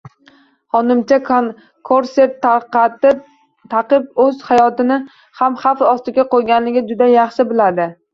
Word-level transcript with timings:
Xonimcha 0.75 1.17
korset 1.89 2.31
taqib 3.73 4.23
o`z 4.23 4.39
hayotini 4.47 4.97
ham 5.43 5.59
xavf 5.65 5.85
ostiga 5.91 6.25
qo`yayotganini 6.33 6.85
juda 6.89 7.11
yaxshi 7.13 7.47
biladi 7.53 7.87